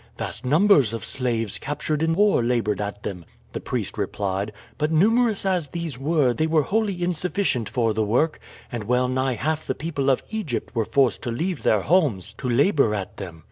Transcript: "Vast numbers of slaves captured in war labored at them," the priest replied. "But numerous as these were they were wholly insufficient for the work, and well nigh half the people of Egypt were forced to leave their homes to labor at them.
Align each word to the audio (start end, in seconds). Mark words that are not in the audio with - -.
"Vast 0.17 0.43
numbers 0.43 0.93
of 0.93 1.05
slaves 1.05 1.59
captured 1.59 2.01
in 2.01 2.15
war 2.15 2.43
labored 2.43 2.81
at 2.81 3.03
them," 3.03 3.23
the 3.53 3.59
priest 3.59 3.99
replied. 3.99 4.51
"But 4.79 4.91
numerous 4.91 5.45
as 5.45 5.67
these 5.67 5.99
were 5.99 6.33
they 6.33 6.47
were 6.47 6.63
wholly 6.63 7.03
insufficient 7.03 7.69
for 7.69 7.93
the 7.93 8.03
work, 8.03 8.39
and 8.71 8.85
well 8.85 9.07
nigh 9.07 9.35
half 9.35 9.67
the 9.67 9.75
people 9.75 10.09
of 10.09 10.23
Egypt 10.31 10.73
were 10.75 10.85
forced 10.85 11.21
to 11.21 11.29
leave 11.31 11.61
their 11.61 11.81
homes 11.81 12.33
to 12.39 12.49
labor 12.49 12.95
at 12.95 13.17
them. 13.17 13.39